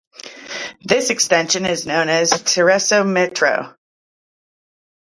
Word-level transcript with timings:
This 0.83 1.11
extension 1.11 1.67
is 1.67 1.85
known 1.85 2.09
as 2.09 2.31
the 2.31 2.37
Terrassa 2.37 3.05
Metro. 3.07 3.75